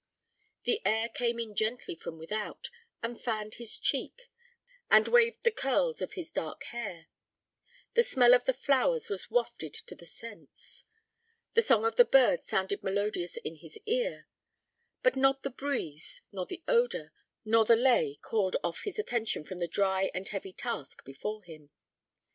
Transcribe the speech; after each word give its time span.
The 0.63 0.81
air 0.83 1.09
came 1.09 1.37
in 1.37 1.53
gently 1.55 1.93
from 1.93 2.17
without, 2.17 2.71
and 3.03 3.21
fanned 3.21 3.53
his 3.61 3.77
cheek, 3.77 4.31
and 4.89 5.07
waved 5.07 5.43
the 5.43 5.51
curls 5.51 6.01
of 6.01 6.13
his 6.13 6.31
dark 6.31 6.63
hair; 6.63 7.05
the 7.93 8.01
smell 8.01 8.33
of 8.33 8.45
the 8.45 8.53
flowers 8.53 9.09
was 9.11 9.29
wafted 9.29 9.75
to 9.75 9.93
the 9.93 10.07
sense; 10.07 10.85
the 11.53 11.61
song 11.61 11.85
of 11.85 11.97
the 11.97 12.05
bird 12.05 12.43
sounded 12.43 12.81
melodious 12.81 13.37
in 13.37 13.57
his 13.57 13.77
ear; 13.85 14.25
but 15.03 15.15
not 15.15 15.43
the 15.43 15.51
breeze, 15.51 16.21
nor 16.31 16.47
the 16.47 16.63
odour, 16.67 17.13
nor 17.45 17.63
the 17.63 17.75
lay 17.75 18.15
called 18.15 18.57
off 18.63 18.81
his 18.85 18.97
attention 18.97 19.43
from 19.43 19.59
the 19.59 19.67
dry 19.67 20.09
and 20.15 20.29
heavy 20.29 20.51
task 20.51 21.05
before 21.05 21.43
him. 21.43 21.69